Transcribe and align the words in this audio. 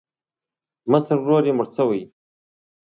مشر 0.91 1.17
ورور 1.21 1.43
یې 1.47 1.53
مړ 1.57 1.67
شوی. 1.75 2.01